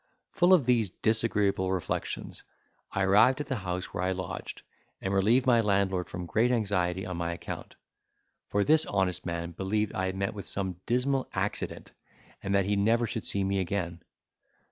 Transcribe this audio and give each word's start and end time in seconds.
Full 0.31 0.51
of 0.51 0.65
these 0.65 0.89
disagreeable 0.89 1.71
reflections, 1.71 2.43
I 2.91 3.03
arrived 3.03 3.39
at 3.39 3.45
the 3.45 3.57
house 3.57 3.93
where 3.93 4.03
I 4.03 4.13
lodged, 4.13 4.63
and 4.99 5.13
relieved 5.13 5.45
my 5.45 5.61
landlord 5.61 6.09
from 6.09 6.25
great 6.25 6.49
anxiety 6.49 7.05
on 7.05 7.17
my 7.17 7.33
account; 7.33 7.75
for 8.47 8.63
this 8.63 8.87
honest 8.87 9.27
man 9.27 9.51
believed 9.51 9.93
I 9.93 10.07
had 10.07 10.15
met 10.15 10.33
with 10.33 10.47
some 10.47 10.81
dismal 10.87 11.29
accident, 11.33 11.91
and 12.41 12.55
that 12.55 12.65
he 12.65 12.75
never 12.75 13.05
should 13.05 13.25
see 13.27 13.43
me 13.43 13.59
again. 13.59 14.01